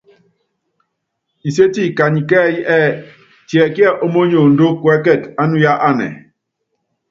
[1.47, 2.87] Nsétie kɛ́ɛ́yí ɛɛ:
[3.47, 6.07] Tiɛkíɛ ómóniondó kuɛ́kɛtɛ ánuya anɛ?